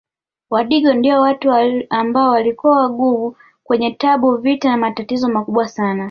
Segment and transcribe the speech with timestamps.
[0.49, 1.49] Wadigo ndio watu
[1.89, 3.35] ambao walikuwa wagumu
[3.69, 5.99] wenye tabu vita na matatizo makubwa sana